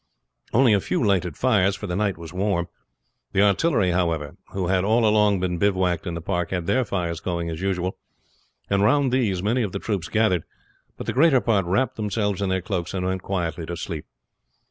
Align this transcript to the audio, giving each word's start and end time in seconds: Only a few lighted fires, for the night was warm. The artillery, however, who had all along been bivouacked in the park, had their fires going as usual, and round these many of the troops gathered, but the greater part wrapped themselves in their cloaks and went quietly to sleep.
Only 0.51 0.73
a 0.73 0.79
few 0.79 1.03
lighted 1.03 1.37
fires, 1.37 1.75
for 1.75 1.85
the 1.85 1.95
night 1.95 2.17
was 2.17 2.33
warm. 2.33 2.67
The 3.33 3.43
artillery, 3.43 3.91
however, 3.91 4.35
who 4.51 4.65
had 4.65 4.83
all 4.83 5.05
along 5.05 5.39
been 5.39 5.59
bivouacked 5.59 6.07
in 6.07 6.15
the 6.15 6.21
park, 6.23 6.49
had 6.49 6.65
their 6.65 6.83
fires 6.83 7.19
going 7.19 7.51
as 7.51 7.61
usual, 7.61 7.99
and 8.67 8.81
round 8.81 9.11
these 9.11 9.43
many 9.43 9.61
of 9.61 9.73
the 9.73 9.77
troops 9.77 10.07
gathered, 10.09 10.43
but 10.97 11.05
the 11.05 11.13
greater 11.13 11.39
part 11.39 11.65
wrapped 11.67 11.97
themselves 11.97 12.41
in 12.41 12.49
their 12.49 12.61
cloaks 12.61 12.95
and 12.95 13.05
went 13.05 13.21
quietly 13.21 13.67
to 13.67 13.77
sleep. 13.77 14.05